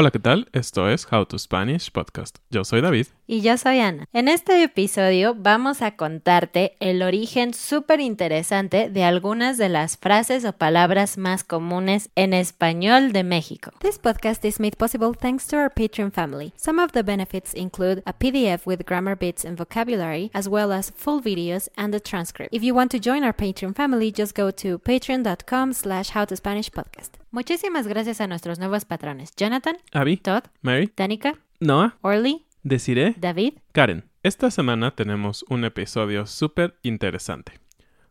[0.00, 0.48] Hola, ¿qué tal?
[0.54, 2.38] Esto es How to Spanish Podcast.
[2.48, 3.08] Yo soy David.
[3.26, 4.06] Y yo soy Ana.
[4.14, 10.46] En este episodio vamos a contarte el origen súper interesante de algunas de las frases
[10.46, 13.72] o palabras más comunes en español de México.
[13.80, 16.54] This podcast is made possible thanks to our Patreon family.
[16.56, 20.90] Some of the benefits include a PDF with grammar bits and vocabulary, as well as
[20.96, 22.54] full videos and a transcript.
[22.54, 27.20] If you want to join our Patreon family, just go to patreon.com slash howtospanishpodcast.
[27.32, 29.30] Muchísimas gracias a nuestros nuevos patrones.
[29.36, 33.54] Jonathan, Abby, Todd, Mary, Danica, Noah, Orly, Desiree, David.
[33.70, 34.04] Karen.
[34.24, 37.60] Esta semana tenemos un episodio súper interesante.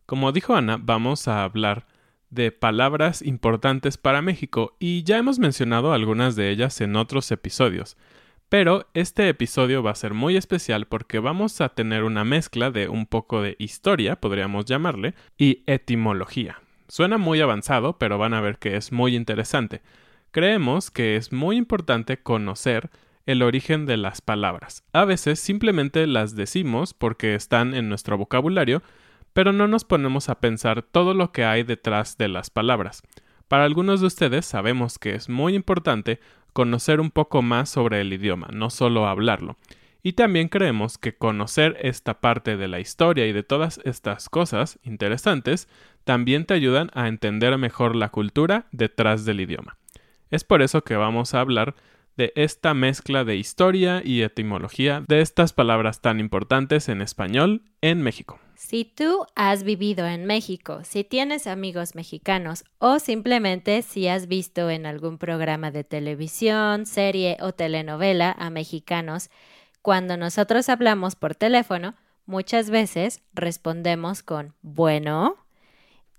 [0.06, 1.86] Como dijo Ana, vamos a hablar
[2.30, 7.98] de palabras importantes para México y ya hemos mencionado algunas de ellas en otros episodios.
[8.48, 12.88] Pero este episodio va a ser muy especial porque vamos a tener una mezcla de
[12.88, 16.60] un poco de historia, podríamos llamarle, y etimología.
[16.90, 19.82] Suena muy avanzado, pero van a ver que es muy interesante.
[20.32, 22.90] Creemos que es muy importante conocer
[23.28, 24.84] el origen de las palabras.
[24.92, 28.82] A veces simplemente las decimos porque están en nuestro vocabulario,
[29.34, 33.04] pero no nos ponemos a pensar todo lo que hay detrás de las palabras.
[33.48, 36.20] Para algunos de ustedes sabemos que es muy importante
[36.54, 39.58] conocer un poco más sobre el idioma, no solo hablarlo.
[40.02, 44.80] Y también creemos que conocer esta parte de la historia y de todas estas cosas
[44.84, 45.68] interesantes
[46.06, 49.78] también te ayudan a entender mejor la cultura detrás del idioma.
[50.32, 51.76] Es por eso que vamos a hablar
[52.16, 58.02] de esta mezcla de historia y etimología de estas palabras tan importantes en español en
[58.02, 58.40] México.
[58.56, 64.70] Si tú has vivido en México, si tienes amigos mexicanos o simplemente si has visto
[64.70, 69.30] en algún programa de televisión, serie o telenovela a mexicanos,
[69.82, 71.96] cuando nosotros hablamos por teléfono,
[72.26, 75.36] muchas veces respondemos con bueno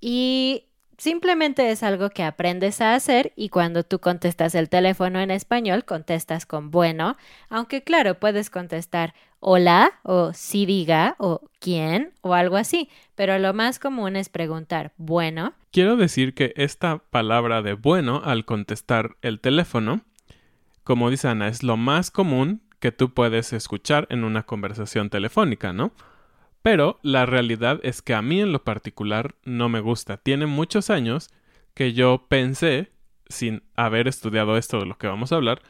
[0.00, 0.64] y
[0.98, 5.84] simplemente es algo que aprendes a hacer y cuando tú contestas el teléfono en español
[5.84, 7.16] contestas con bueno,
[7.48, 13.54] aunque claro, puedes contestar hola o sí diga o quién o algo así, pero lo
[13.54, 15.54] más común es preguntar bueno.
[15.70, 20.02] Quiero decir que esta palabra de bueno al contestar el teléfono,
[20.82, 25.72] como dice Ana, es lo más común que tú puedes escuchar en una conversación telefónica,
[25.72, 25.92] ¿no?
[26.62, 30.16] Pero la realidad es que a mí en lo particular no me gusta.
[30.16, 31.30] Tiene muchos años
[31.74, 32.90] que yo pensé,
[33.28, 35.62] sin haber estudiado esto de lo que vamos a hablar,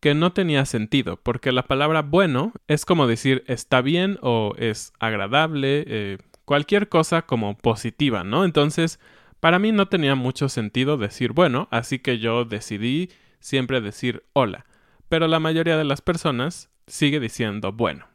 [0.00, 4.92] que no tenía sentido, porque la palabra bueno es como decir está bien o es
[5.00, 8.44] agradable, eh, cualquier cosa como positiva, ¿no?
[8.44, 9.00] Entonces,
[9.40, 13.10] para mí no tenía mucho sentido decir bueno, así que yo decidí
[13.40, 14.64] siempre decir hola,
[15.08, 18.06] pero la mayoría de las personas sigue diciendo bueno.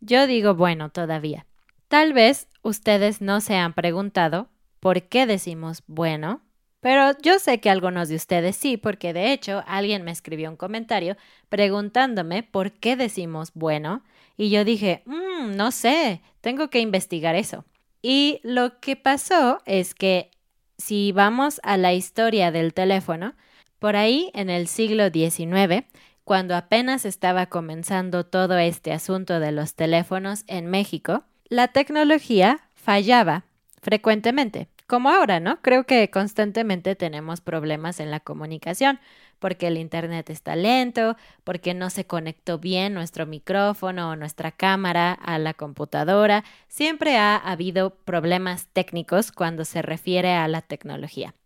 [0.00, 1.46] Yo digo bueno todavía.
[1.88, 4.48] Tal vez ustedes no se han preguntado
[4.80, 6.42] por qué decimos bueno,
[6.80, 10.56] pero yo sé que algunos de ustedes sí, porque de hecho alguien me escribió un
[10.56, 11.16] comentario
[11.48, 14.04] preguntándome por qué decimos bueno,
[14.36, 17.64] y yo dije, mmm, no sé, tengo que investigar eso.
[18.02, 20.30] Y lo que pasó es que
[20.78, 23.34] si vamos a la historia del teléfono,
[23.78, 25.84] por ahí en el siglo XIX,
[26.26, 33.44] cuando apenas estaba comenzando todo este asunto de los teléfonos en México, la tecnología fallaba
[33.80, 35.62] frecuentemente, como ahora, ¿no?
[35.62, 38.98] Creo que constantemente tenemos problemas en la comunicación
[39.38, 45.12] porque el Internet está lento, porque no se conectó bien nuestro micrófono o nuestra cámara
[45.12, 46.42] a la computadora.
[46.66, 51.36] Siempre ha habido problemas técnicos cuando se refiere a la tecnología.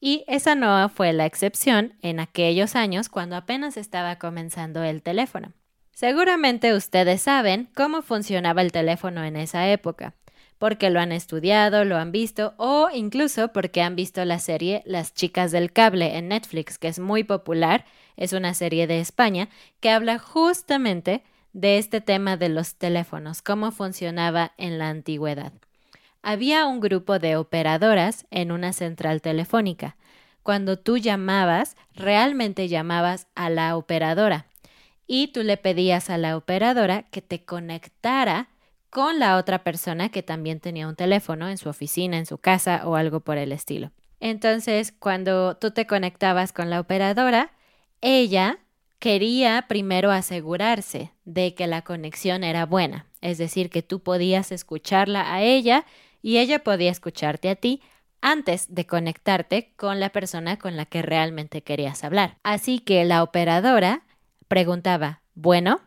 [0.00, 5.52] Y esa no fue la excepción en aquellos años cuando apenas estaba comenzando el teléfono.
[5.92, 10.14] Seguramente ustedes saben cómo funcionaba el teléfono en esa época
[10.58, 15.14] porque lo han estudiado, lo han visto o incluso porque han visto la serie Las
[15.14, 17.84] chicas del cable en Netflix, que es muy popular,
[18.16, 19.48] es una serie de España
[19.80, 21.22] que habla justamente
[21.52, 25.52] de este tema de los teléfonos, cómo funcionaba en la antigüedad.
[26.22, 29.96] Había un grupo de operadoras en una central telefónica.
[30.42, 34.46] Cuando tú llamabas, realmente llamabas a la operadora
[35.06, 38.48] y tú le pedías a la operadora que te conectara
[38.90, 42.82] con la otra persona que también tenía un teléfono en su oficina, en su casa
[42.86, 43.90] o algo por el estilo.
[44.20, 47.52] Entonces, cuando tú te conectabas con la operadora,
[48.00, 48.58] ella
[48.98, 55.32] quería primero asegurarse de que la conexión era buena, es decir, que tú podías escucharla
[55.32, 55.84] a ella
[56.22, 57.82] y ella podía escucharte a ti
[58.20, 62.38] antes de conectarte con la persona con la que realmente querías hablar.
[62.42, 64.02] Así que la operadora
[64.48, 65.80] preguntaba, bueno,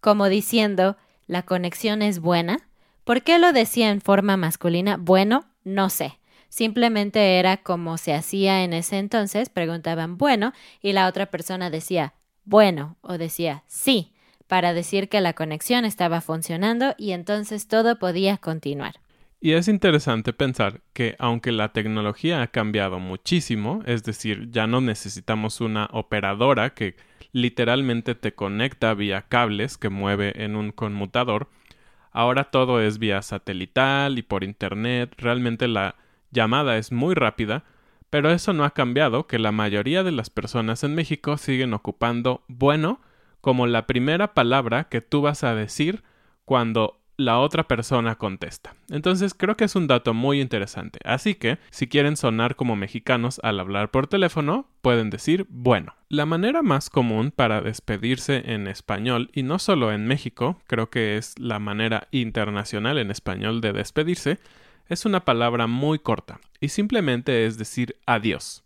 [0.00, 0.96] como diciendo,
[1.26, 2.68] la conexión es buena.
[3.04, 4.96] ¿Por qué lo decía en forma masculina?
[4.98, 6.18] Bueno, no sé.
[6.48, 12.14] Simplemente era como se hacía en ese entonces, preguntaban bueno y la otra persona decía
[12.44, 14.14] bueno o decía sí
[14.46, 18.94] para decir que la conexión estaba funcionando y entonces todo podía continuar.
[19.40, 24.80] Y es interesante pensar que aunque la tecnología ha cambiado muchísimo, es decir, ya no
[24.80, 26.96] necesitamos una operadora que
[27.30, 31.48] literalmente te conecta vía cables que mueve en un conmutador.
[32.10, 35.14] Ahora todo es vía satelital y por internet.
[35.18, 35.94] Realmente la
[36.32, 37.62] llamada es muy rápida,
[38.10, 42.42] pero eso no ha cambiado que la mayoría de las personas en México siguen ocupando
[42.48, 43.00] bueno
[43.40, 46.02] como la primera palabra que tú vas a decir
[46.44, 48.76] cuando la otra persona contesta.
[48.90, 51.00] Entonces creo que es un dato muy interesante.
[51.04, 55.96] Así que, si quieren sonar como mexicanos al hablar por teléfono, pueden decir bueno.
[56.08, 61.16] La manera más común para despedirse en español, y no solo en México, creo que
[61.16, 64.38] es la manera internacional en español de despedirse,
[64.88, 68.62] es una palabra muy corta, y simplemente es decir adiós.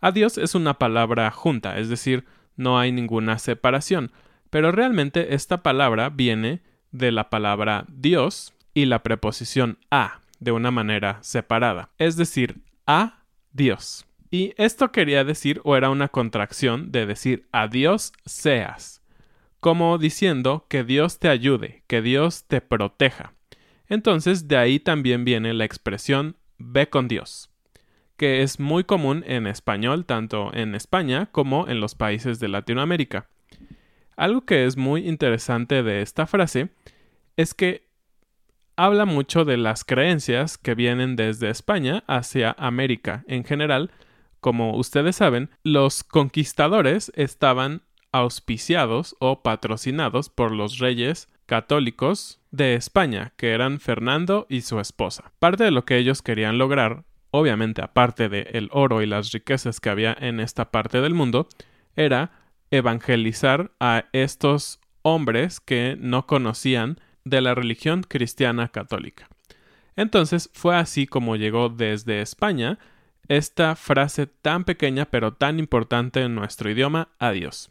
[0.00, 2.24] Adiós es una palabra junta, es decir,
[2.56, 4.12] no hay ninguna separación,
[4.48, 6.62] pero realmente esta palabra viene
[6.92, 13.24] de la palabra Dios y la preposición a de una manera separada, es decir, a
[13.52, 14.06] Dios.
[14.30, 19.02] Y esto quería decir o era una contracción de decir adiós seas,
[19.60, 23.32] como diciendo que Dios te ayude, que Dios te proteja.
[23.88, 27.50] Entonces de ahí también viene la expresión ve con Dios,
[28.16, 33.28] que es muy común en español tanto en España como en los países de Latinoamérica.
[34.18, 36.70] Algo que es muy interesante de esta frase
[37.36, 37.86] es que
[38.76, 43.92] habla mucho de las creencias que vienen desde España hacia América en general.
[44.40, 53.34] Como ustedes saben, los conquistadores estaban auspiciados o patrocinados por los reyes católicos de España,
[53.36, 55.30] que eran Fernando y su esposa.
[55.38, 59.78] Parte de lo que ellos querían lograr, obviamente aparte del el oro y las riquezas
[59.78, 61.48] que había en esta parte del mundo,
[61.94, 62.32] era
[62.70, 69.28] evangelizar a estos hombres que no conocían de la religión cristiana católica.
[69.96, 72.78] Entonces fue así como llegó desde España
[73.28, 77.70] esta frase tan pequeña pero tan importante en nuestro idioma, adiós.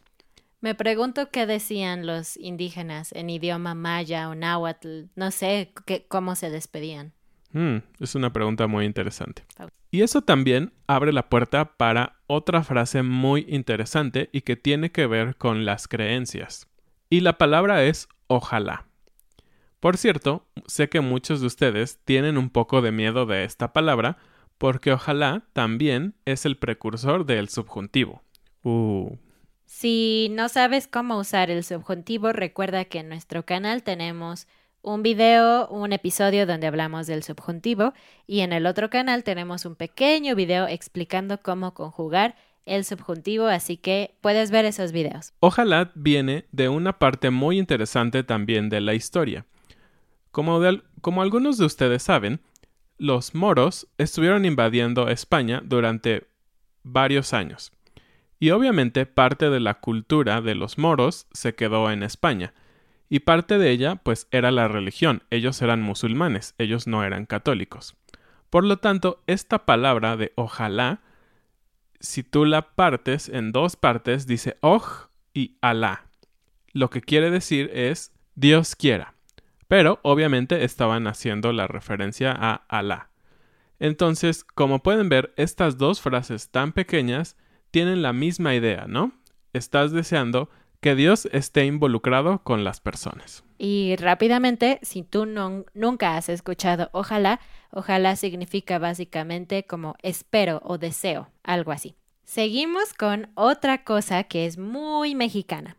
[0.59, 5.71] Me pregunto qué decían los indígenas en idioma maya o náhuatl, no sé
[6.07, 7.13] cómo se despedían.
[7.53, 9.45] Mm, es una pregunta muy interesante.
[9.91, 15.07] Y eso también abre la puerta para otra frase muy interesante y que tiene que
[15.07, 16.67] ver con las creencias.
[17.09, 18.85] Y la palabra es ojalá.
[19.79, 24.17] Por cierto, sé que muchos de ustedes tienen un poco de miedo de esta palabra
[24.57, 28.23] porque ojalá también es el precursor del subjuntivo.
[28.63, 29.15] Uh.
[29.65, 34.47] Si no sabes cómo usar el subjuntivo, recuerda que en nuestro canal tenemos
[34.81, 37.93] un video, un episodio donde hablamos del subjuntivo
[38.25, 43.77] y en el otro canal tenemos un pequeño video explicando cómo conjugar el subjuntivo, así
[43.77, 45.33] que puedes ver esos videos.
[45.39, 49.45] Ojalá viene de una parte muy interesante también de la historia.
[50.31, 52.41] Como, algunos de ustedes saben,
[52.97, 56.27] los moros estuvieron invadiendo España durante
[56.83, 57.71] varios años.
[58.39, 62.53] Y obviamente parte de la cultura de los moros se quedó en España.
[63.09, 65.23] Y parte de ella, pues, era la religión.
[65.29, 67.95] Ellos eran musulmanes, ellos no eran católicos.
[68.49, 71.01] Por lo tanto, esta palabra de ojalá,
[71.99, 76.05] si tú la partes en dos partes, dice oj y alá.
[76.73, 79.15] Lo que quiere decir es Dios quiera.
[79.67, 83.09] Pero obviamente estaban haciendo la referencia a Alá.
[83.79, 87.35] Entonces, como pueden ver, estas dos frases tan pequeñas
[87.71, 89.11] tienen la misma idea, ¿no?
[89.53, 90.49] Estás deseando
[90.79, 93.43] que Dios esté involucrado con las personas.
[93.57, 97.39] Y rápidamente, si tú no, nunca has escuchado ojalá,
[97.71, 101.95] ojalá significa básicamente como espero o deseo, algo así.
[102.23, 105.77] Seguimos con otra cosa que es muy mexicana.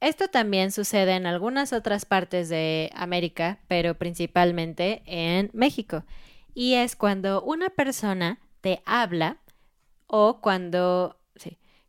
[0.00, 6.04] Esto también sucede en algunas otras partes de América, pero principalmente en México.
[6.52, 9.38] Y es cuando una persona te habla
[10.06, 11.18] o cuando,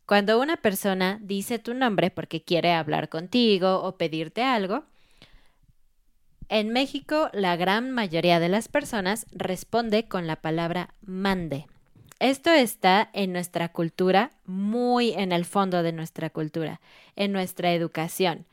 [0.05, 4.83] cuando una persona dice tu nombre porque quiere hablar contigo o pedirte algo.
[6.47, 11.65] En México, la gran mayoría de las personas responde con la palabra mande.
[12.19, 16.79] Esto está en nuestra cultura, muy en el fondo de nuestra cultura,
[17.15, 18.45] en nuestra educación.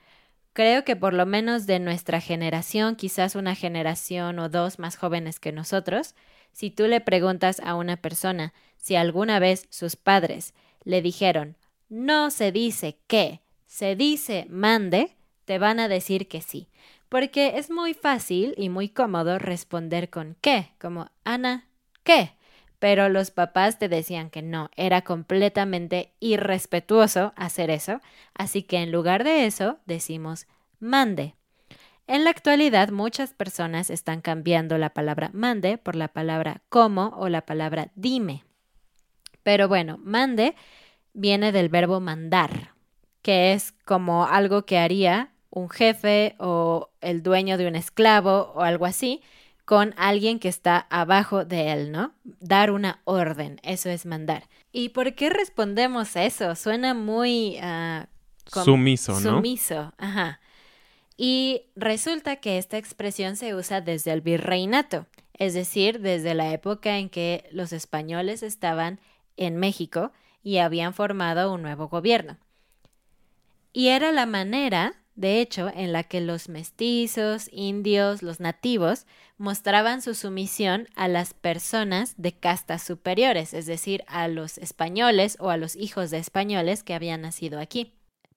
[0.55, 5.39] Creo que por lo menos de nuestra generación, quizás una generación o dos más jóvenes
[5.39, 6.15] que nosotros,
[6.53, 10.55] si tú le preguntas a una persona si alguna vez sus padres
[10.85, 11.57] le dijeron
[11.89, 16.69] no se dice que, se dice mande, te van a decir que sí,
[17.11, 21.69] porque es muy fácil y muy cómodo responder con qué, como Ana,
[22.03, 22.33] ¿qué?
[22.83, 28.01] pero los papás te decían que no, era completamente irrespetuoso hacer eso,
[28.35, 30.49] así que en lugar de eso decimos
[30.81, 31.37] mande.
[32.09, 37.29] En la actualidad muchas personas están cambiando la palabra mande por la palabra como o
[37.29, 38.43] la palabra dime.
[39.43, 40.55] Pero bueno, mande
[41.15, 42.73] viene del verbo mandar,
[43.23, 48.63] que es como algo que haría un jefe o el dueño de un esclavo o
[48.63, 49.21] algo así,
[49.65, 52.15] con alguien que está abajo de él, ¿no?
[52.25, 54.49] Dar una orden, eso es mandar.
[54.73, 56.55] ¿Y por qué respondemos a eso?
[56.57, 57.59] Suena muy...
[57.63, 58.09] Ah,
[58.47, 59.37] sumiso, ¿no?
[59.37, 60.41] Sumiso, ajá.
[61.17, 66.99] Y resulta que esta expresión se usa desde el virreinato, es decir, desde la época
[66.99, 69.01] en que los españoles estaban
[69.37, 70.13] en México
[70.43, 72.39] y habían formado un nuevo gobierno.
[73.73, 80.01] Y era la manera de hecho, en la que los mestizos, indios, los nativos mostraban
[80.01, 85.59] su sumisión a las personas de castas superiores, es decir, a los españoles o a
[85.59, 87.93] los hijos de españoles que habían nacido aquí.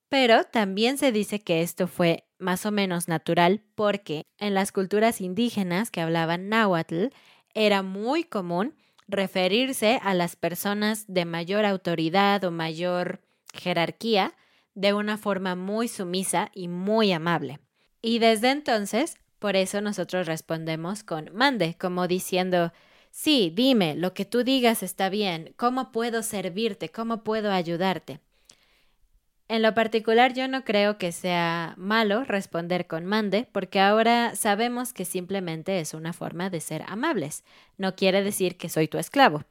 [0.10, 5.22] Pero también se dice que esto fue más o menos natural porque en las culturas
[5.22, 7.08] indígenas que hablaban náhuatl
[7.54, 8.76] era muy común
[9.08, 13.22] referirse a las personas de mayor autoridad o mayor
[13.54, 14.34] jerarquía
[14.74, 17.60] de una forma muy sumisa y muy amable.
[18.02, 22.74] Y desde entonces, por eso nosotros respondemos con mande, como diciendo,
[23.12, 26.90] sí, dime, lo que tú digas está bien, ¿cómo puedo servirte?
[26.90, 28.20] ¿Cómo puedo ayudarte?
[29.48, 34.92] En lo particular yo no creo que sea malo responder con mande, porque ahora sabemos
[34.92, 37.44] que simplemente es una forma de ser amables.
[37.78, 39.44] No quiere decir que soy tu esclavo.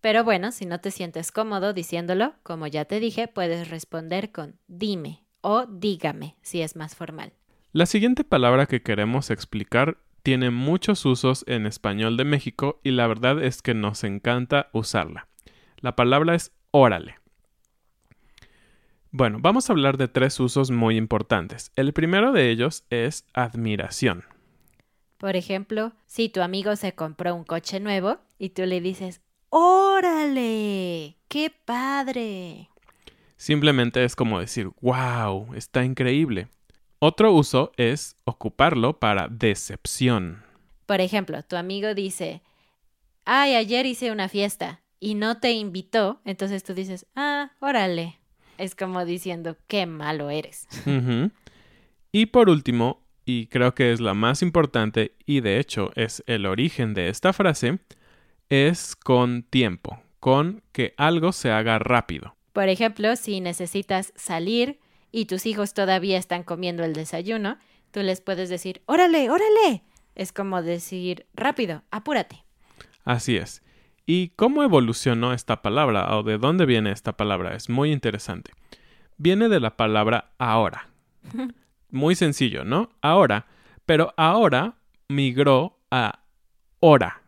[0.00, 4.60] Pero bueno, si no te sientes cómodo diciéndolo, como ya te dije, puedes responder con
[4.68, 7.32] dime o dígame si es más formal.
[7.72, 13.08] La siguiente palabra que queremos explicar tiene muchos usos en español de México y la
[13.08, 15.26] verdad es que nos encanta usarla.
[15.78, 17.16] La palabra es órale.
[19.16, 21.70] Bueno, vamos a hablar de tres usos muy importantes.
[21.76, 24.24] El primero de ellos es admiración.
[25.18, 31.16] Por ejemplo, si tu amigo se compró un coche nuevo y tú le dices, ¡Órale!
[31.28, 32.70] ¡Qué padre!
[33.36, 36.48] Simplemente es como decir, wow, está increíble.
[36.98, 40.42] Otro uso es ocuparlo para decepción.
[40.86, 42.42] Por ejemplo, tu amigo dice,
[43.24, 48.18] ay, ayer hice una fiesta y no te invitó, entonces tú dices, ah, órale.
[48.58, 50.66] Es como diciendo, qué malo eres.
[52.12, 56.46] Y por último, y creo que es la más importante y de hecho es el
[56.46, 57.80] origen de esta frase,
[58.48, 62.36] es con tiempo, con que algo se haga rápido.
[62.52, 64.78] Por ejemplo, si necesitas salir
[65.10, 67.58] y tus hijos todavía están comiendo el desayuno,
[67.90, 69.82] tú les puedes decir, órale, órale.
[70.14, 72.44] Es como decir, rápido, apúrate.
[73.04, 73.63] Así es.
[74.06, 77.54] ¿Y cómo evolucionó esta palabra o de dónde viene esta palabra?
[77.54, 78.52] Es muy interesante.
[79.16, 80.88] Viene de la palabra ahora.
[81.90, 82.90] Muy sencillo, ¿no?
[83.00, 83.46] Ahora.
[83.86, 84.74] Pero ahora
[85.08, 86.24] migró a
[86.80, 87.24] hora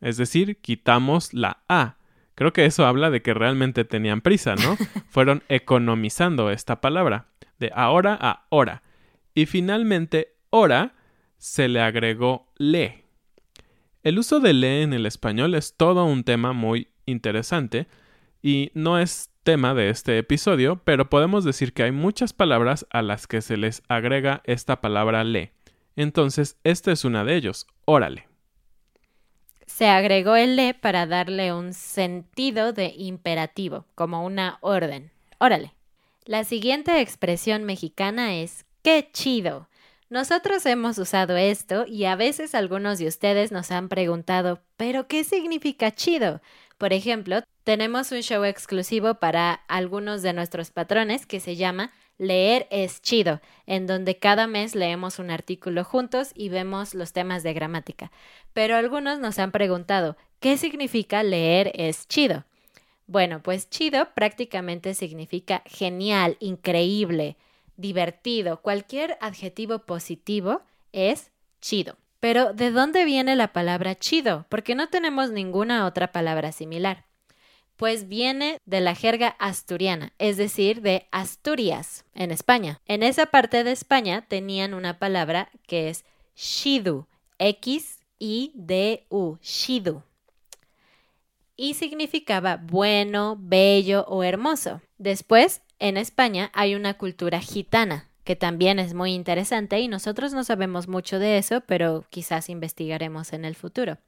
[0.00, 1.96] es decir, quitamos la A.
[2.34, 4.76] Creo que eso habla de que realmente tenían prisa, ¿no?
[5.10, 7.26] Fueron economizando esta palabra,
[7.58, 8.82] de ahora a hora.
[9.34, 10.94] Y finalmente, hora
[11.36, 12.99] se le agregó le.
[14.02, 17.86] El uso de le en el español es todo un tema muy interesante
[18.42, 23.02] y no es tema de este episodio, pero podemos decir que hay muchas palabras a
[23.02, 25.52] las que se les agrega esta palabra le.
[25.96, 28.26] Entonces, esta es una de ellos, órale.
[29.66, 35.10] Se agregó el le para darle un sentido de imperativo, como una orden.
[35.38, 35.74] Órale.
[36.24, 39.68] La siguiente expresión mexicana es ¡qué chido!
[40.10, 45.22] Nosotros hemos usado esto y a veces algunos de ustedes nos han preguntado ¿pero qué
[45.22, 46.40] significa chido?
[46.78, 52.66] Por ejemplo, tenemos un show exclusivo para algunos de nuestros patrones que se llama Leer
[52.72, 57.52] es chido, en donde cada mes leemos un artículo juntos y vemos los temas de
[57.54, 58.10] gramática.
[58.52, 62.44] Pero algunos nos han preguntado, ¿qué significa leer es chido?
[63.06, 67.36] Bueno, pues chido prácticamente significa genial, increíble,
[67.80, 68.62] divertido.
[68.62, 71.96] Cualquier adjetivo positivo es chido.
[72.20, 74.46] Pero, ¿de dónde viene la palabra chido?
[74.48, 77.06] Porque no tenemos ninguna otra palabra similar.
[77.76, 82.82] Pues viene de la jerga asturiana, es decir, de Asturias, en España.
[82.84, 86.04] En esa parte de España tenían una palabra que es
[86.36, 87.06] shidu,
[87.38, 90.02] X-I-D-U, shidu.
[91.56, 94.82] Y significaba bueno, bello o hermoso.
[94.98, 100.44] Después, en España hay una cultura gitana, que también es muy interesante y nosotros no
[100.44, 103.98] sabemos mucho de eso, pero quizás investigaremos en el futuro.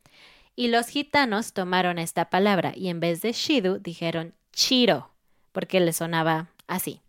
[0.54, 5.10] Y los gitanos tomaron esta palabra y en vez de shidu dijeron chiro,
[5.50, 7.00] porque le sonaba así.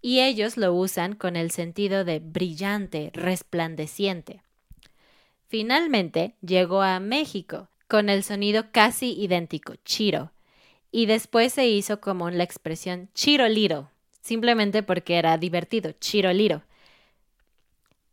[0.00, 4.42] Y ellos lo usan con el sentido de brillante, resplandeciente.
[5.48, 10.32] Finalmente llegó a México con el sonido casi idéntico, chiro,
[10.92, 16.62] y después se hizo como la expresión chiro liro, simplemente porque era divertido, chiroliro.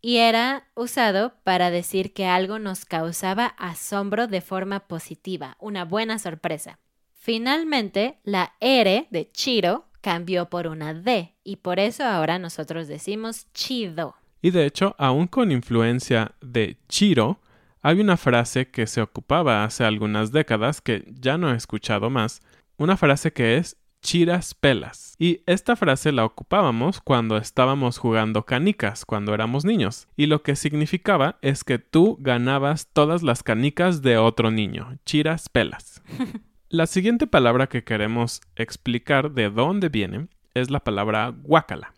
[0.02, 6.18] Y era usado para decir que algo nos causaba asombro de forma positiva, una buena
[6.20, 6.80] sorpresa.
[7.12, 13.48] Finalmente, la R de chiro cambió por una D y por eso ahora nosotros decimos
[13.54, 14.16] chido.
[14.42, 17.42] Y de hecho, aún con influencia de chiro,
[17.82, 22.42] hay una frase que se ocupaba hace algunas décadas que ya no he escuchado más,
[22.80, 25.16] una frase que es chiras pelas.
[25.20, 30.08] Y esta frase la ocupábamos cuando estábamos jugando canicas, cuando éramos niños.
[30.16, 34.98] Y lo que significaba es que tú ganabas todas las canicas de otro niño.
[35.06, 36.02] Chiras pelas.
[36.70, 41.94] la siguiente palabra que queremos explicar de dónde viene es la palabra guácala.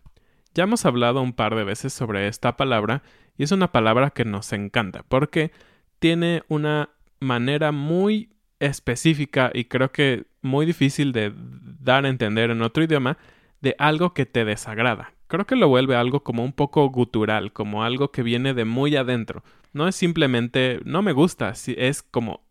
[0.54, 3.02] Ya hemos hablado un par de veces sobre esta palabra
[3.38, 5.52] y es una palabra que nos encanta porque
[6.00, 6.90] tiene una
[7.20, 11.32] manera muy específica y creo que muy difícil de
[11.80, 13.16] dar a entender en otro idioma
[13.60, 15.12] de algo que te desagrada.
[15.28, 18.96] Creo que lo vuelve algo como un poco gutural, como algo que viene de muy
[18.96, 19.42] adentro.
[19.72, 22.42] No es simplemente no me gusta, es como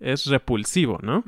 [0.00, 1.22] es repulsivo, ¿no?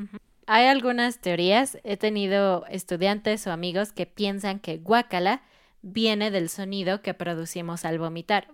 [0.47, 5.43] Hay algunas teorías, he tenido estudiantes o amigos que piensan que guacala
[5.83, 8.49] viene del sonido que producimos al vomitar.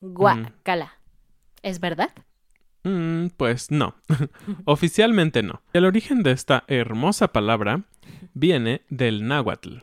[0.00, 0.98] Guacala.
[1.62, 2.10] ¿Es verdad?
[2.84, 3.96] Mm, pues no,
[4.64, 5.62] oficialmente no.
[5.72, 7.82] El origen de esta hermosa palabra
[8.34, 9.78] viene del náhuatl.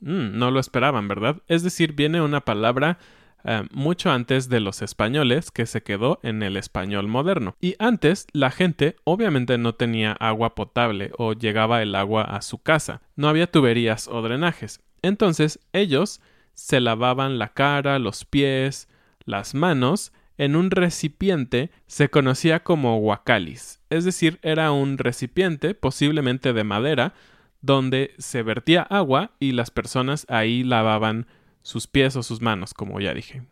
[0.00, 1.42] Mm, no lo esperaban, ¿verdad?
[1.48, 2.98] Es decir, viene una palabra
[3.44, 7.54] eh, mucho antes de los españoles que se quedó en el español moderno.
[7.60, 12.58] Y antes la gente obviamente no tenía agua potable o llegaba el agua a su
[12.58, 13.02] casa.
[13.14, 14.80] No había tuberías o drenajes.
[15.02, 16.20] Entonces ellos
[16.54, 18.88] se lavaban la cara, los pies,
[19.24, 26.52] las manos en un recipiente se conocía como huacalis, es decir, era un recipiente, posiblemente
[26.52, 27.14] de madera,
[27.62, 31.26] donde se vertía agua y las personas ahí lavaban
[31.62, 33.42] sus pies o sus manos, como ya dije.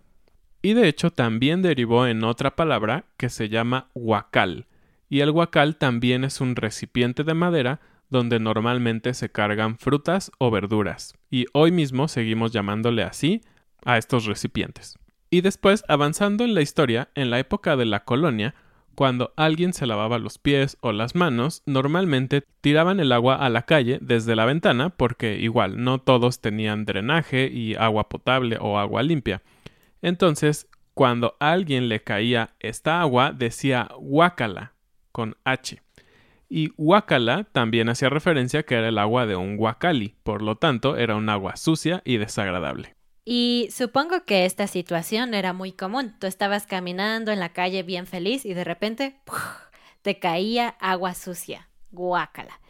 [0.63, 4.67] Y de hecho también derivó en otra palabra que se llama huacal,
[5.09, 10.51] y el huacal también es un recipiente de madera donde normalmente se cargan frutas o
[10.51, 13.43] verduras, y hoy mismo seguimos llamándole así
[13.85, 14.97] a estos recipientes.
[15.35, 18.55] Y después, avanzando en la historia, en la época de la colonia,
[18.95, 23.63] cuando alguien se lavaba los pies o las manos, normalmente tiraban el agua a la
[23.63, 29.03] calle desde la ventana porque igual no todos tenían drenaje y agua potable o agua
[29.03, 29.43] limpia.
[30.03, 34.75] Entonces, cuando alguien le caía esta agua, decía guácala
[35.11, 35.83] con H.
[36.49, 40.97] Y guácala también hacía referencia que era el agua de un guacali, por lo tanto
[40.97, 42.95] era un agua sucia y desagradable.
[43.25, 46.15] Y supongo que esta situación era muy común.
[46.19, 49.17] Tú estabas caminando en la calle bien feliz y de repente
[50.03, 51.69] te caía agua sucia.
[51.91, 52.61] Guácala.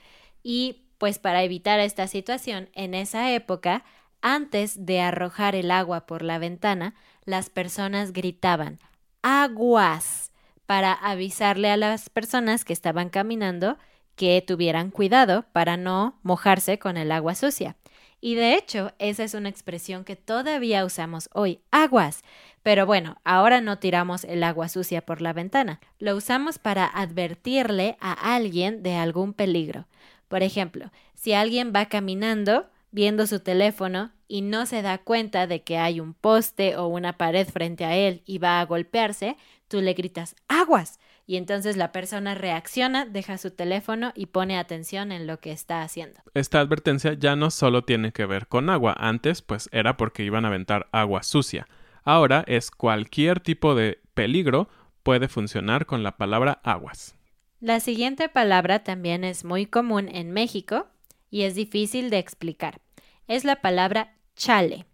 [0.43, 3.85] Y pues para evitar esta situación, en esa época,
[4.23, 8.79] antes de arrojar el agua por la ventana, las personas gritaban
[9.23, 10.31] aguas
[10.67, 13.77] para avisarle a las personas que estaban caminando
[14.17, 17.77] que tuvieran cuidado para no mojarse con el agua sucia.
[18.24, 22.22] Y de hecho, esa es una expresión que todavía usamos hoy, aguas.
[22.62, 25.78] Pero bueno, ahora no tiramos el agua sucia por la ventana.
[25.98, 29.87] Lo usamos para advertirle a alguien de algún peligro.
[30.28, 35.62] Por ejemplo, si alguien va caminando viendo su teléfono y no se da cuenta de
[35.62, 39.37] que hay un poste o una pared frente a él y va a golpearse,
[39.68, 45.12] tú le gritas aguas y entonces la persona reacciona, deja su teléfono y pone atención
[45.12, 46.20] en lo que está haciendo.
[46.34, 50.44] Esta advertencia ya no solo tiene que ver con agua, antes pues era porque iban
[50.44, 51.66] a aventar agua sucia.
[52.02, 54.68] Ahora es cualquier tipo de peligro
[55.02, 57.16] puede funcionar con la palabra aguas.
[57.60, 60.87] La siguiente palabra también es muy común en México
[61.30, 62.80] y es difícil de explicar.
[63.26, 64.84] Es la palabra chale.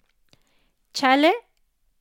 [0.92, 1.32] Chale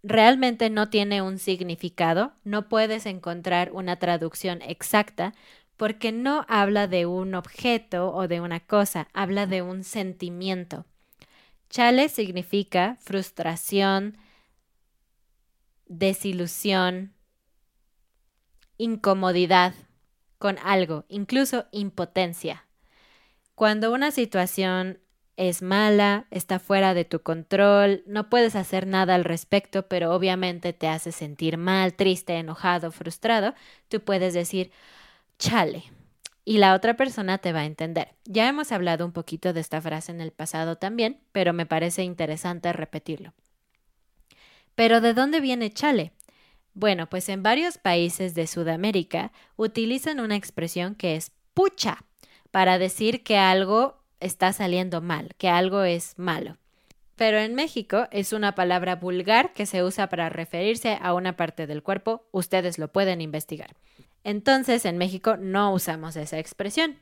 [0.04, 5.34] realmente no tiene un significado, no puedes encontrar una traducción exacta
[5.78, 10.86] porque no habla de un objeto o de una cosa, habla de un sentimiento.
[11.70, 14.18] Chale significa frustración,
[15.86, 17.14] desilusión,
[18.78, 19.74] incomodidad
[20.38, 22.66] con algo, incluso impotencia.
[23.56, 25.00] Cuando una situación
[25.40, 30.74] es mala, está fuera de tu control, no puedes hacer nada al respecto, pero obviamente
[30.74, 33.56] te hace sentir mal, triste, enojado, frustrado,
[33.88, 34.72] tú puedes decir,
[35.38, 35.86] chale.
[36.44, 38.16] Y la otra persona te va a entender.
[38.26, 42.04] Ya hemos hablado un poquito de esta frase en el pasado también, pero me parece
[42.04, 43.34] interesante repetirlo.
[44.76, 46.12] Pero ¿de dónde viene chale?
[46.74, 52.04] Bueno, pues en varios países de Sudamérica utilizan una expresión que es pucha
[52.52, 56.58] para decir que algo está saliendo mal, que algo es malo.
[57.16, 61.68] Pero en México es una palabra vulgar que se usa para referirse a una parte
[61.68, 63.76] del cuerpo, ustedes lo pueden investigar.
[64.24, 66.98] Entonces en México no usamos esa expresión.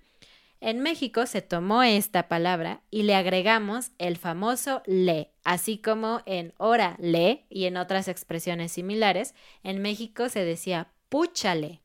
[0.60, 6.53] En México se tomó esta palabra y le agregamos el famoso le, así como en
[6.58, 11.82] hora le y en otras expresiones similares, en México se decía púchale.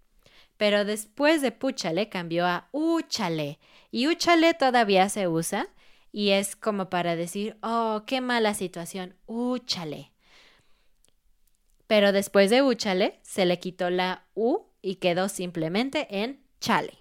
[0.63, 3.59] Pero después de púchale cambió a úchale
[3.91, 5.67] y úchale todavía se usa
[6.13, 10.13] y es como para decir, oh, qué mala situación, úchale.
[11.89, 16.97] Pero después de úchale se le quitó la U y quedó simplemente en chale.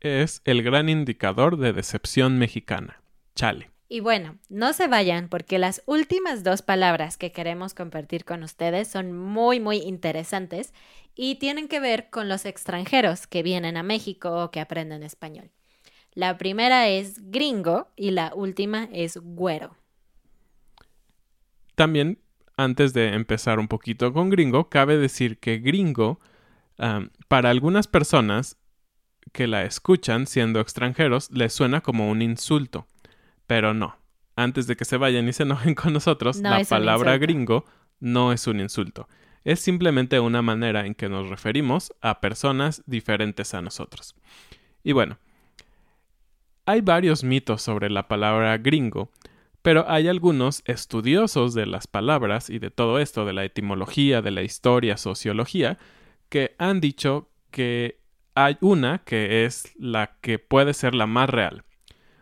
[0.00, 3.00] Es el gran indicador de decepción mexicana,
[3.34, 3.70] chale.
[3.92, 8.88] Y bueno, no se vayan porque las últimas dos palabras que queremos compartir con ustedes
[8.88, 10.72] son muy, muy interesantes
[11.14, 15.50] y tienen que ver con los extranjeros que vienen a México o que aprenden español.
[16.14, 19.76] La primera es gringo y la última es güero.
[21.74, 22.18] También,
[22.56, 26.20] antes de empezar un poquito con gringo, cabe decir que gringo,
[27.28, 28.58] para algunas personas
[29.32, 32.86] que la escuchan siendo extranjeros, les suena como un insulto.
[33.46, 33.96] Pero no.
[34.36, 37.64] Antes de que se vayan y se enojen con nosotros, la palabra gringo
[38.00, 39.08] no es un insulto.
[39.44, 44.14] Es simplemente una manera en que nos referimos a personas diferentes a nosotros.
[44.84, 45.18] Y bueno,
[46.64, 49.10] hay varios mitos sobre la palabra gringo,
[49.62, 54.30] pero hay algunos estudiosos de las palabras y de todo esto, de la etimología, de
[54.30, 55.78] la historia, sociología,
[56.28, 58.00] que han dicho que
[58.34, 61.64] hay una que es la que puede ser la más real.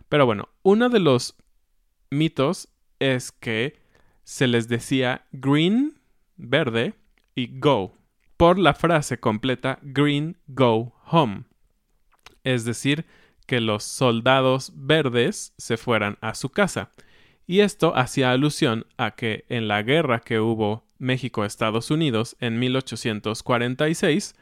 [0.08, 1.36] Pero bueno, uno de los
[2.10, 3.78] mitos es que
[4.24, 6.00] se les decía green,
[6.36, 6.94] verde,
[7.46, 7.96] go,
[8.36, 11.44] por la frase completa green, go, home.
[12.44, 13.06] Es decir,
[13.46, 16.90] que los soldados verdes se fueran a su casa.
[17.46, 24.36] Y esto hacía alusión a que en la guerra que hubo México-Estados Unidos en 1846,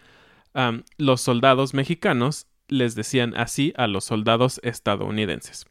[0.98, 5.66] los soldados mexicanos les decían así a los soldados estadounidenses.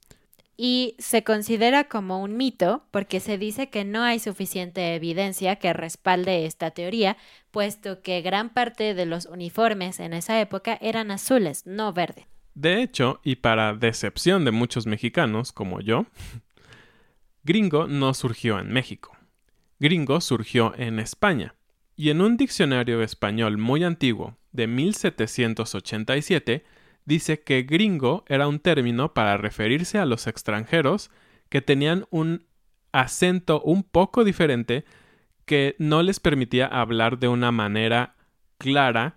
[0.60, 5.72] Y se considera como un mito porque se dice que no hay suficiente evidencia que
[5.72, 7.16] respalde esta teoría,
[7.52, 12.26] puesto que gran parte de los uniformes en esa época eran azules, no verdes.
[12.56, 16.08] De hecho, y para decepción de muchos mexicanos como yo,
[17.44, 19.16] gringo no surgió en México.
[19.80, 21.54] Gringo surgió en España.
[21.96, 26.66] Y en un diccionario español muy antiguo, de 1787,
[27.08, 31.10] dice que gringo era un término para referirse a los extranjeros
[31.50, 32.46] que tenían un
[32.92, 34.84] acento un poco diferente
[35.46, 38.18] que no les permitía hablar de una manera
[38.58, 39.16] clara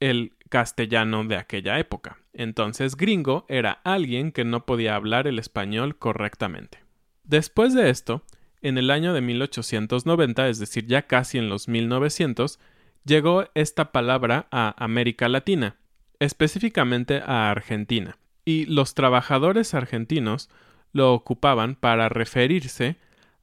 [0.00, 2.18] el castellano de aquella época.
[2.32, 6.80] Entonces gringo era alguien que no podía hablar el español correctamente.
[7.22, 8.24] Después de esto,
[8.62, 12.58] en el año de 1890, es decir, ya casi en los 1900,
[13.04, 15.76] llegó esta palabra a América Latina,
[16.20, 20.48] específicamente a Argentina, y los trabajadores argentinos
[20.92, 22.96] lo ocupaban para referirse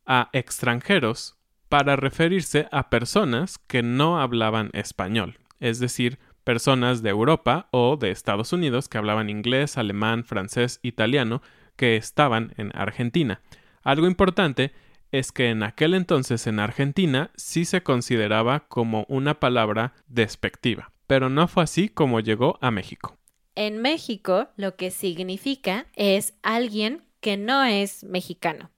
[0.06, 1.36] a extranjeros,
[1.70, 8.12] para referirse a personas que no hablaban español, es decir, personas de Europa o de
[8.12, 11.42] Estados Unidos que hablaban inglés, alemán, francés, italiano,
[11.76, 13.42] que estaban en Argentina.
[13.84, 14.72] Algo importante
[15.12, 21.30] es que en aquel entonces en Argentina sí se consideraba como una palabra despectiva, pero
[21.30, 23.18] no fue así como llegó a México.
[23.56, 28.70] En México lo que significa es alguien que no es mexicano.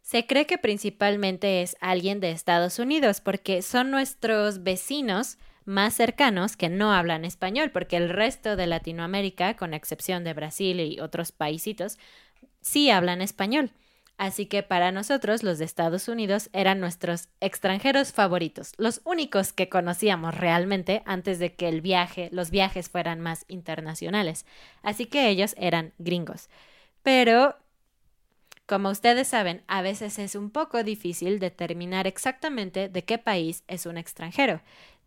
[0.00, 6.56] Se cree que principalmente es alguien de Estados Unidos porque son nuestros vecinos más cercanos
[6.56, 11.30] que no hablan español, porque el resto de Latinoamérica, con excepción de Brasil y otros
[11.30, 11.98] paisitos,
[12.60, 13.70] sí hablan español.
[14.18, 19.68] Así que para nosotros los de Estados Unidos eran nuestros extranjeros favoritos, los únicos que
[19.68, 24.46] conocíamos realmente antes de que el viaje, los viajes fueran más internacionales.
[24.82, 26.48] Así que ellos eran gringos.
[27.02, 27.56] Pero
[28.66, 33.86] como ustedes saben, a veces es un poco difícil determinar exactamente de qué país es
[33.86, 34.62] un extranjero.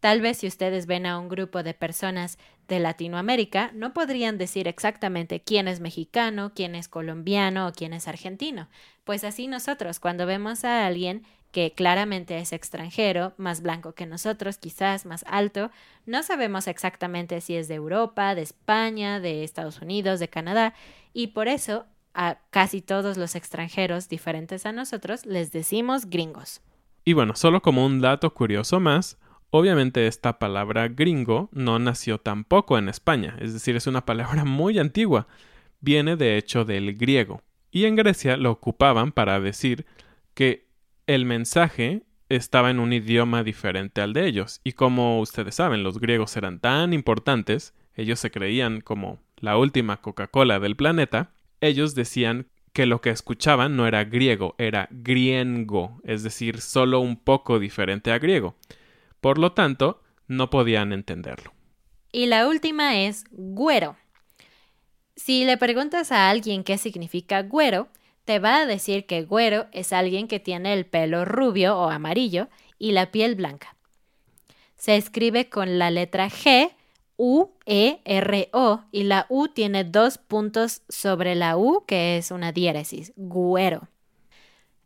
[0.06, 2.38] Tal vez si ustedes ven a un grupo de personas
[2.68, 8.08] de Latinoamérica, no podrían decir exactamente quién es mexicano, quién es colombiano o quién es
[8.08, 8.70] argentino.
[9.04, 14.60] Pues así nosotros, cuando vemos a alguien que claramente es extranjero, más blanco que nosotros,
[14.60, 15.72] quizás más alto,
[16.06, 20.76] no sabemos exactamente si es de Europa, de España, de Estados Unidos, de Canadá,
[21.14, 26.62] y por eso a casi todos los extranjeros diferentes a nosotros les decimos gringos.
[27.04, 29.18] Y bueno, solo como un dato curioso más,
[29.50, 34.80] Obviamente esta palabra gringo no nació tampoco en España, es decir, es una palabra muy
[34.80, 35.28] antigua.
[35.80, 37.42] Viene de hecho del griego.
[37.72, 39.86] Y en Grecia lo ocupaban para decir
[40.34, 40.66] que
[41.08, 44.62] el mensaje estaba en un idioma diferente al de ellos.
[44.64, 49.98] Y como ustedes saben, los griegos eran tan importantes, ellos se creían como la última
[49.98, 51.32] Coca-Cola del planeta,
[51.62, 57.16] ellos decían que lo que escuchaban no era griego, era griengo, es decir, solo un
[57.16, 58.56] poco diferente a griego.
[59.26, 61.52] Por lo tanto, no podían entenderlo.
[62.12, 63.98] Y la última es güero.
[65.16, 67.88] Si le preguntas a alguien qué significa güero,
[68.24, 72.50] te va a decir que güero es alguien que tiene el pelo rubio o amarillo
[72.78, 73.76] y la piel blanca.
[74.78, 76.70] Se escribe con la letra G,
[77.18, 82.30] U, E, R, O y la U tiene dos puntos sobre la U que es
[82.30, 83.90] una diéresis, güero.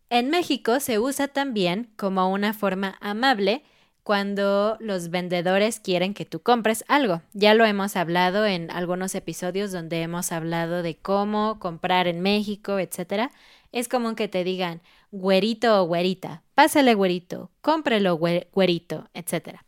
[0.10, 3.64] En México se usa también como una forma amable
[4.10, 7.22] cuando los vendedores quieren que tú compres algo.
[7.34, 12.80] Ya lo hemos hablado en algunos episodios donde hemos hablado de cómo comprar en México,
[12.80, 13.30] etc.
[13.72, 19.60] Es común que te digan güerito o güerita, pásale güerito, cómprelo güerito, etc.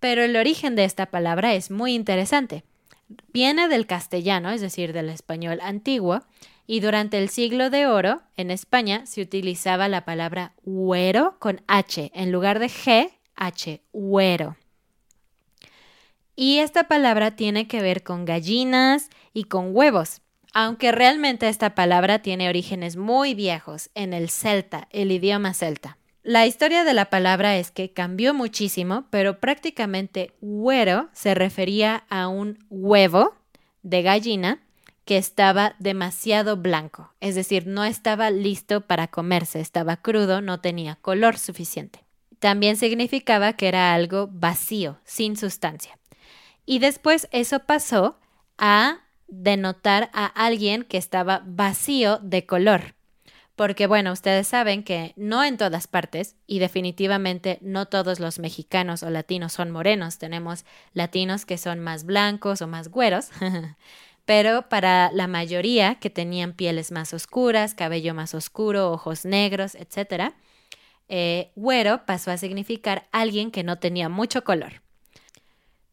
[0.00, 2.64] Pero el origen de esta palabra es muy interesante.
[3.34, 6.22] Viene del castellano, es decir, del español antiguo,
[6.66, 12.10] y durante el siglo de oro, en España, se utilizaba la palabra güero con H
[12.14, 14.56] en lugar de G H, huero.
[16.34, 20.20] Y esta palabra tiene que ver con gallinas y con huevos,
[20.52, 25.98] aunque realmente esta palabra tiene orígenes muy viejos en el celta, el idioma celta.
[26.22, 32.28] La historia de la palabra es que cambió muchísimo, pero prácticamente huero se refería a
[32.28, 33.34] un huevo
[33.82, 34.62] de gallina
[35.04, 40.96] que estaba demasiado blanco, es decir, no estaba listo para comerse, estaba crudo, no tenía
[40.96, 42.05] color suficiente
[42.38, 45.98] también significaba que era algo vacío, sin sustancia.
[46.64, 48.18] Y después eso pasó
[48.58, 52.94] a denotar a alguien que estaba vacío de color.
[53.54, 59.02] Porque bueno, ustedes saben que no en todas partes, y definitivamente no todos los mexicanos
[59.02, 63.30] o latinos son morenos, tenemos latinos que son más blancos o más güeros,
[64.26, 70.34] pero para la mayoría que tenían pieles más oscuras, cabello más oscuro, ojos negros, etcétera,
[71.08, 74.82] eh, güero pasó a significar alguien que no tenía mucho color.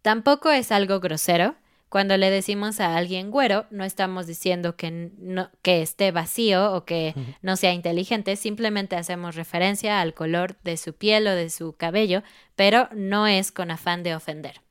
[0.02, 1.56] Tampoco es algo grosero.
[1.90, 6.86] Cuando le decimos a alguien güero, no estamos diciendo que, no, que esté vacío o
[6.86, 11.74] que no sea inteligente, simplemente hacemos referencia al color de su piel o de su
[11.78, 12.24] cabello,
[12.56, 14.62] pero no es con afán de ofender.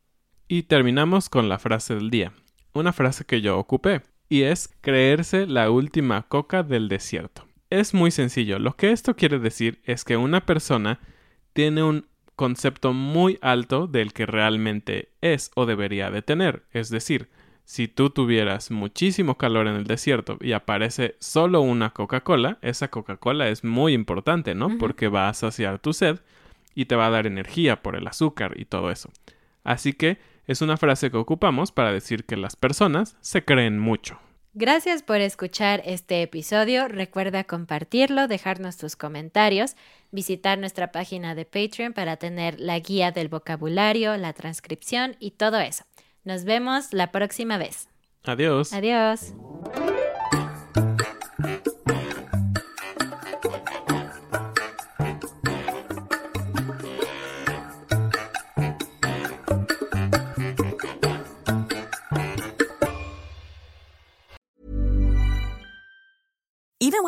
[0.49, 2.33] Y terminamos con la frase del día,
[2.75, 7.47] una frase que yo ocupé, y es creerse la última coca del desierto.
[7.73, 8.59] Es muy sencillo.
[8.59, 11.01] Lo que esto quiere decir es que una persona
[11.55, 12.07] tiene un
[12.37, 16.65] concepto muy alto del que realmente es o debería de tener.
[16.73, 17.31] Es decir,
[17.65, 23.49] si tú tuvieras muchísimo calor en el desierto y aparece solo una Coca-Cola, esa Coca-Cola
[23.49, 24.77] es muy importante, ¿no?
[24.77, 26.21] Porque va a saciar tu sed
[26.75, 29.11] y te va a dar energía por el azúcar y todo eso.
[29.65, 34.19] Así que es una frase que ocupamos para decir que las personas se creen mucho.
[34.55, 36.87] Gracias por escuchar este episodio.
[36.87, 39.77] Recuerda compartirlo, dejarnos tus comentarios,
[40.11, 45.59] visitar nuestra página de Patreon para tener la guía del vocabulario, la transcripción y todo
[45.59, 45.85] eso.
[46.25, 47.89] Nos vemos la próxima vez.
[48.25, 48.75] Adiós.
[48.75, 49.33] Adiós.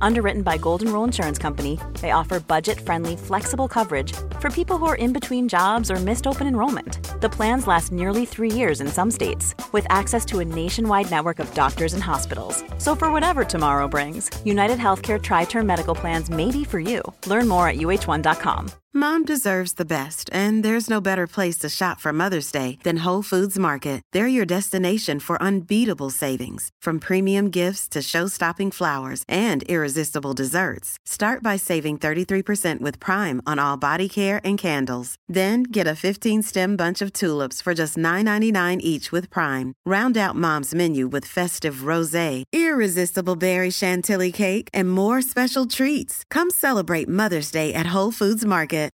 [0.00, 4.86] Underwritten by Golden Rule Insurance Company, they offer budget friendly, flexible coverage for people who
[4.86, 6.98] are in between jobs or missed open enrollment.
[7.20, 11.38] The plans last nearly three years in some states, with access to a nationwide network
[11.38, 12.64] of doctors and hospitals.
[12.78, 17.02] So, for whatever tomorrow brings, United Healthcare Tri Term Medical Plans may be for you.
[17.26, 18.70] Learn more at uh1.com.
[18.92, 23.04] Mom deserves the best, and there's no better place to shop for Mother's Day than
[23.04, 24.02] Whole Foods Market.
[24.10, 30.98] They're your destination for unbeatable savings, from premium gifts to show-stopping flowers and irresistible desserts.
[31.06, 35.16] Start by saving 33% with Prime on all body care and candles.
[35.26, 39.72] Then get a 15-stem bunch of tulips for just $9.99 each with Prime.
[39.86, 46.24] Round out Mom's menu with festive rosé, irresistible berry chantilly cake, and more special treats.
[46.30, 48.90] Come celebrate Mother's Day at Whole Foods Market.